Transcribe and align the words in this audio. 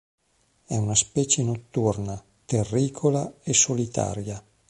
È 0.65 0.75
una 0.75 0.95
specie 0.95 1.43
notturna, 1.43 2.19
terricola 2.45 3.35
e 3.43 3.53
solitaria. 3.53 4.43